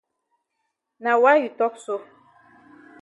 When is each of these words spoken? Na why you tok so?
Na 1.03 1.11
why 1.21 1.35
you 1.41 1.49
tok 1.59 1.73
so? 1.85 1.95